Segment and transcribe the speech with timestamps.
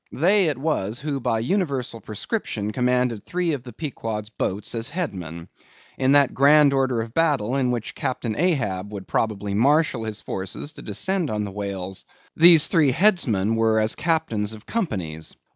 [0.11, 5.47] They it was who by universal prescription commanded three of the Pequod's boats as headsmen.
[5.95, 10.73] In that grand order of battle in which Captain Ahab would probably marshal his forces
[10.73, 15.35] to descend on the whales, these three headsmen were as captains of companies.